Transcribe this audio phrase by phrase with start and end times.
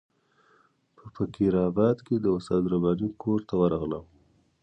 [0.95, 4.05] په فقیر آباد کې د استاد رباني کور ته ورغلم.